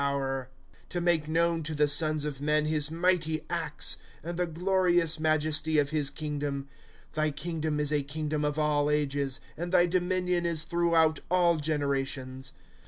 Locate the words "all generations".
11.29-12.53